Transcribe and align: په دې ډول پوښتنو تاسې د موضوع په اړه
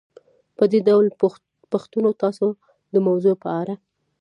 په 0.57 0.63
دې 0.71 0.79
ډول 0.87 1.05
پوښتنو 1.71 2.09
تاسې 2.21 2.47
د 2.93 2.95
موضوع 3.07 3.35
په 3.43 3.49
اړه 3.61 3.73